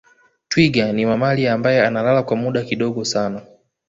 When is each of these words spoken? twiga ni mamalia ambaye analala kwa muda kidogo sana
twiga 0.47 0.93
ni 0.93 1.05
mamalia 1.05 1.53
ambaye 1.53 1.85
analala 1.85 2.23
kwa 2.23 2.35
muda 2.37 2.63
kidogo 2.63 3.05
sana 3.05 3.41